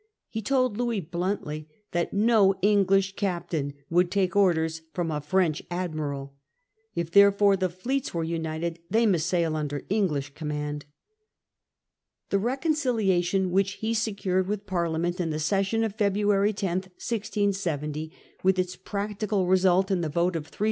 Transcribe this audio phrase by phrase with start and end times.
[0.29, 6.33] He told Louis bluntly that no English captain would take orders from a French admiral;
[6.95, 10.85] if therefore the fleets were united, they must sail under English command.
[12.31, 12.41] 167a T riaty of Dover.
[12.41, 18.11] 185 The reconciliation which lie secured with Parliament in the session of February 10, 1670,
[18.41, 20.59] with its practical result in the vote of 300,000